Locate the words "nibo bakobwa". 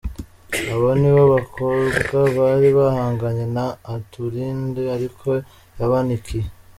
0.99-2.17